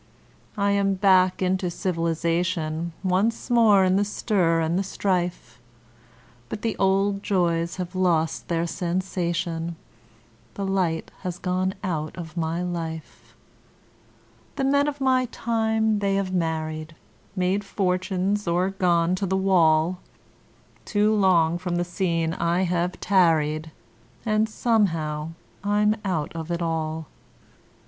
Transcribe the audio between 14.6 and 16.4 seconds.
men of my time they have